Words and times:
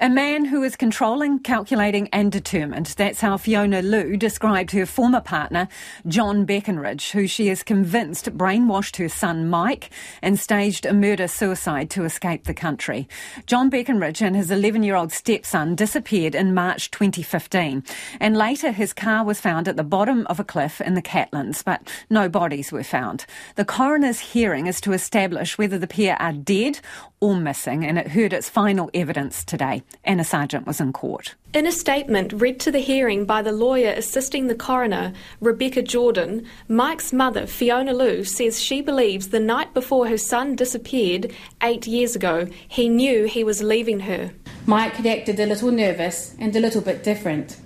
A 0.00 0.08
man 0.08 0.44
who 0.44 0.62
is 0.62 0.76
controlling, 0.76 1.40
calculating, 1.40 2.08
and 2.12 2.30
determined. 2.30 2.86
That's 2.86 3.20
how 3.20 3.36
Fiona 3.36 3.82
Lu 3.82 4.16
described 4.16 4.70
her 4.70 4.86
former 4.86 5.20
partner, 5.20 5.66
John 6.06 6.46
Beckenridge, 6.46 7.10
who 7.10 7.26
she 7.26 7.48
is 7.48 7.64
convinced 7.64 8.26
brainwashed 8.38 8.98
her 8.98 9.08
son 9.08 9.48
Mike 9.48 9.90
and 10.22 10.38
staged 10.38 10.86
a 10.86 10.94
murder 10.94 11.26
suicide 11.26 11.90
to 11.90 12.04
escape 12.04 12.44
the 12.44 12.54
country. 12.54 13.08
John 13.46 13.72
Beckenridge 13.72 14.22
and 14.22 14.36
his 14.36 14.52
11 14.52 14.84
year 14.84 14.94
old 14.94 15.10
stepson 15.10 15.74
disappeared 15.74 16.36
in 16.36 16.54
March 16.54 16.92
2015, 16.92 17.82
and 18.20 18.36
later 18.36 18.70
his 18.70 18.92
car 18.92 19.24
was 19.24 19.40
found 19.40 19.66
at 19.66 19.76
the 19.76 19.82
bottom 19.82 20.28
of 20.28 20.38
a 20.38 20.44
cliff 20.44 20.80
in 20.80 20.94
the 20.94 21.02
Catlins, 21.02 21.64
but 21.64 21.92
no 22.08 22.28
bodies 22.28 22.70
were 22.70 22.84
found. 22.84 23.26
The 23.56 23.64
coroner's 23.64 24.20
hearing 24.20 24.68
is 24.68 24.80
to 24.82 24.92
establish 24.92 25.58
whether 25.58 25.76
the 25.76 25.88
pair 25.88 26.16
are 26.22 26.32
dead 26.32 26.78
or 27.18 27.34
missing, 27.34 27.84
and 27.84 27.98
it 27.98 28.12
heard 28.12 28.32
its 28.32 28.48
final 28.48 28.90
evidence 28.94 29.44
today. 29.44 29.82
Anna 30.04 30.24
Sargent 30.24 30.66
was 30.66 30.80
in 30.80 30.92
court. 30.92 31.34
In 31.52 31.66
a 31.66 31.72
statement 31.72 32.32
read 32.32 32.60
to 32.60 32.70
the 32.70 32.78
hearing 32.78 33.24
by 33.24 33.42
the 33.42 33.52
lawyer 33.52 33.90
assisting 33.90 34.46
the 34.46 34.54
coroner, 34.54 35.12
Rebecca 35.40 35.82
Jordan, 35.82 36.46
Mike's 36.68 37.12
mother, 37.12 37.46
Fiona 37.46 37.92
Lu, 37.92 38.24
says 38.24 38.60
she 38.60 38.80
believes 38.80 39.28
the 39.28 39.40
night 39.40 39.74
before 39.74 40.08
her 40.08 40.18
son 40.18 40.56
disappeared 40.56 41.32
eight 41.62 41.86
years 41.86 42.16
ago, 42.16 42.46
he 42.68 42.88
knew 42.88 43.24
he 43.24 43.44
was 43.44 43.62
leaving 43.62 44.00
her. 44.00 44.30
Mike 44.66 44.94
had 44.94 45.06
acted 45.06 45.40
a 45.40 45.46
little 45.46 45.70
nervous 45.70 46.34
and 46.38 46.54
a 46.54 46.60
little 46.60 46.82
bit 46.82 47.02
different. 47.02 47.58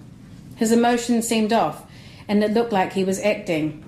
His 0.56 0.72
emotions 0.72 1.26
seemed 1.26 1.52
off, 1.52 1.84
and 2.28 2.42
it 2.42 2.52
looked 2.52 2.72
like 2.72 2.92
he 2.92 3.04
was 3.04 3.20
acting. 3.20 3.84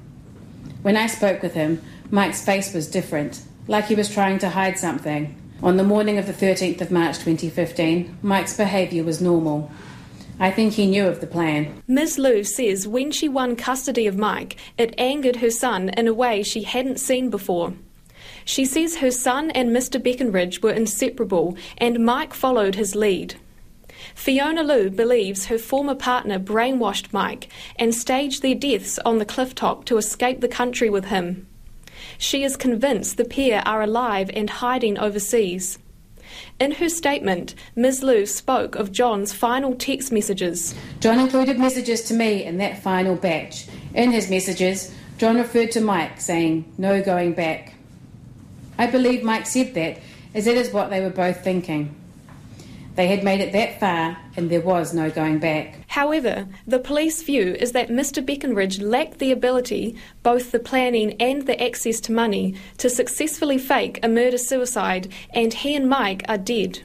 When 0.83 0.97
I 0.97 1.07
spoke 1.07 1.43
with 1.43 1.55
him, 1.55 1.83
Mike's 2.11 2.45
face 2.45 2.75
was 2.75 2.91
different, 2.91 3.43
like 3.69 3.87
he 3.87 3.95
was 3.95 4.13
trying 4.13 4.39
to 4.41 4.51
hide 4.51 4.79
something. 4.79 5.41
On 5.63 5.77
the 5.77 5.85
morning 5.85 6.19
of 6.19 6.27
the 6.27 6.33
13th 6.33 6.81
of 6.81 6.91
March 6.91 7.19
2015, 7.19 8.19
Mike's 8.23 8.57
behaviour 8.57 9.05
was 9.05 9.21
normal. 9.21 9.71
I 10.39 10.51
think 10.51 10.73
he 10.73 10.87
knew 10.87 11.07
of 11.07 11.21
the 11.21 11.27
plan. 11.27 11.83
Ms. 11.87 12.19
Lu 12.19 12.43
says 12.43 12.89
when 12.89 13.13
she 13.13 13.29
won 13.29 13.55
custody 13.55 14.07
of 14.07 14.19
Mike, 14.19 14.57
it 14.77 14.95
angered 14.99 15.37
her 15.37 15.51
son 15.51 15.91
in 15.91 16.09
a 16.09 16.15
way 16.15 16.43
she 16.43 16.65
hadn't 16.65 16.99
seen 16.99 17.31
before. 17.31 17.73
She 18.45 18.65
says 18.65 18.97
her 18.97 19.13
son 19.13 19.51
and 19.53 19.71
Mr. 19.71 20.03
Beckenridge 20.03 20.61
were 20.61 20.73
inseparable 20.73 21.57
and 21.79 22.05
Mike 22.05 22.35
followed 22.35 22.75
his 22.75 22.95
lead. 22.95 23.37
Fiona 24.15 24.63
Lu 24.63 24.91
believes 24.91 25.47
her 25.47 25.59
former 25.59 25.95
partner 25.95 26.39
brainwashed 26.39 27.13
Mike 27.13 27.49
and 27.77 27.95
staged 27.95 28.43
their 28.43 28.55
deaths 28.55 28.99
on 29.05 29.19
the 29.19 29.25
cliff 29.25 29.55
top 29.55 29.85
to 29.87 29.99
escape 29.99 30.41
the 30.41 30.49
country 30.49 30.91
with 30.91 31.07
him. 31.07 31.47
She 32.19 32.45
is 32.45 32.57
convinced 32.57 33.17
the 33.17 33.25
pair 33.25 33.63
are 33.67 33.83
alive 33.83 34.31
and 34.35 34.49
hiding 34.49 34.99
overseas. 34.99 35.79
In 36.59 36.73
her 36.73 36.89
statement, 36.89 37.55
Ms. 37.77 38.03
Lu 38.03 38.27
spoke 38.27 38.75
of 38.75 38.93
John's 38.93 39.33
final 39.33 39.75
text 39.75 40.13
messages. 40.13 40.75
John 41.01 41.19
included 41.19 41.59
messages 41.59 42.03
to 42.05 42.15
me 42.15 42.45
in 42.45 42.59
that 42.59 42.83
final 42.83 43.17
batch. 43.17 43.67
In 43.95 44.11
his 44.11 44.31
messages, 44.31 44.95
John 45.19 45.37
referred 45.37 45.71
to 45.73 45.81
Mike, 45.81 46.21
saying, 46.21 46.73
No 46.79 47.03
going 47.03 47.35
back. 47.35 47.75
I 48.79 48.87
believe 48.87 49.23
Mike 49.23 49.47
said 49.47 49.75
that, 49.75 49.99
as 50.35 50.47
it 50.47 50.57
is 50.57 50.73
what 50.73 50.91
they 50.91 51.01
were 51.01 51.11
both 51.11 51.43
thinking. 51.45 51.95
They 52.95 53.09
had 53.09 53.25
made 53.25 53.41
it 53.41 53.53
that 53.53 53.81
far, 53.81 54.17
and 54.37 54.49
there 54.49 54.61
was 54.61 54.95
no 54.95 55.11
going 55.11 55.41
back. 55.41 55.81
However, 55.89 56.47
the 56.67 56.79
police 56.79 57.23
view 57.23 57.57
is 57.59 57.73
that 57.73 57.89
Mr. 57.89 58.25
Beckenridge 58.25 58.81
lacked 58.81 59.19
the 59.19 59.33
ability, 59.33 59.97
both 60.23 60.53
the 60.53 60.61
planning 60.61 61.17
and 61.21 61.47
the 61.47 61.61
access 61.61 62.01
to 62.03 62.13
money, 62.13 62.55
to 62.79 62.89
successfully 62.89 63.59
fake 63.59 63.99
a 64.03 64.09
murder 64.09 64.39
suicide, 64.39 65.13
and 65.31 65.53
he 65.53 65.75
and 65.75 65.89
Mike 65.89 66.25
are 66.29 66.39
dead. 66.39 66.81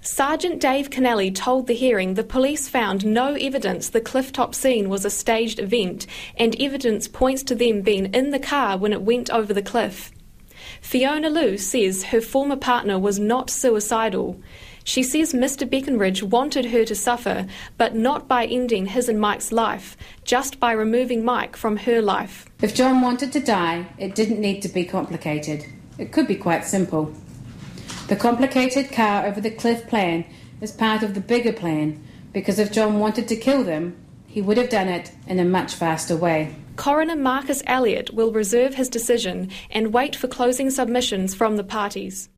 Sergeant 0.00 0.60
Dave 0.60 0.90
Canelli 0.90 1.34
told 1.34 1.66
the 1.66 1.72
hearing 1.72 2.12
the 2.12 2.22
police 2.22 2.68
found 2.68 3.06
no 3.06 3.34
evidence 3.34 3.88
the 3.88 4.02
clifftop 4.02 4.54
scene 4.54 4.88
was 4.88 5.04
a 5.04 5.10
staged 5.10 5.58
event, 5.58 6.06
and 6.36 6.60
evidence 6.60 7.08
points 7.08 7.42
to 7.42 7.54
them 7.54 7.80
being 7.80 8.12
in 8.14 8.30
the 8.30 8.38
car 8.38 8.76
when 8.76 8.92
it 8.92 9.02
went 9.02 9.30
over 9.30 9.52
the 9.52 9.62
cliff. 9.62 10.12
Fiona 10.80 11.30
Lu 11.30 11.56
says 11.56 12.04
her 12.04 12.20
former 12.20 12.56
partner 12.56 12.98
was 12.98 13.18
not 13.18 13.48
suicidal. 13.48 14.40
She 14.84 15.02
says 15.02 15.32
Mr. 15.32 15.68
Beckenridge 15.68 16.22
wanted 16.22 16.66
her 16.66 16.84
to 16.84 16.94
suffer, 16.94 17.46
but 17.78 17.94
not 17.94 18.28
by 18.28 18.44
ending 18.44 18.86
his 18.86 19.08
and 19.08 19.18
Mike's 19.18 19.50
life, 19.50 19.96
just 20.24 20.60
by 20.60 20.72
removing 20.72 21.24
Mike 21.24 21.56
from 21.56 21.78
her 21.78 22.02
life. 22.02 22.46
If 22.60 22.74
John 22.74 23.00
wanted 23.00 23.32
to 23.32 23.40
die, 23.40 23.86
it 23.98 24.14
didn't 24.14 24.40
need 24.40 24.60
to 24.60 24.68
be 24.68 24.84
complicated. 24.84 25.64
It 25.98 26.12
could 26.12 26.26
be 26.26 26.36
quite 26.36 26.66
simple. 26.66 27.12
The 28.08 28.16
complicated 28.16 28.92
car 28.92 29.24
over 29.24 29.40
the 29.40 29.50
cliff 29.50 29.88
plan 29.88 30.26
is 30.60 30.70
part 30.70 31.02
of 31.02 31.14
the 31.14 31.20
bigger 31.20 31.52
plan, 31.52 32.04
because 32.34 32.58
if 32.58 32.70
John 32.70 32.98
wanted 32.98 33.26
to 33.28 33.36
kill 33.36 33.64
them, 33.64 33.96
he 34.26 34.42
would 34.42 34.58
have 34.58 34.68
done 34.68 34.88
it 34.88 35.12
in 35.26 35.38
a 35.38 35.44
much 35.44 35.74
faster 35.74 36.16
way. 36.16 36.54
Coroner 36.76 37.16
Marcus 37.16 37.62
Elliott 37.66 38.12
will 38.12 38.32
reserve 38.32 38.74
his 38.74 38.88
decision 38.88 39.50
and 39.70 39.94
wait 39.94 40.14
for 40.14 40.28
closing 40.28 40.68
submissions 40.70 41.34
from 41.34 41.56
the 41.56 41.64
parties. 41.64 42.28